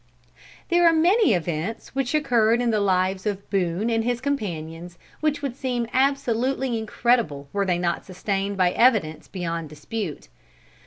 [0.69, 5.43] There are many events which occurred in the lives of Boone and his companions, which
[5.43, 10.27] would seem absolutely incredible were they not sustained by evidence beyond dispute.